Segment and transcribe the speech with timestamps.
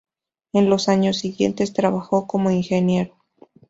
[0.51, 3.13] En los años siguientes trabajó como ingeniero.